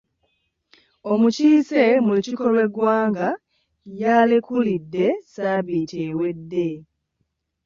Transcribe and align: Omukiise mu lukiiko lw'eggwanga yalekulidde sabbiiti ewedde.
Omukiise 1.11 1.81
mu 2.05 2.11
lukiiko 2.15 2.45
lw'eggwanga 2.53 3.27
yalekulidde 4.01 5.05
sabbiiti 5.33 5.95
ewedde. 6.09 6.67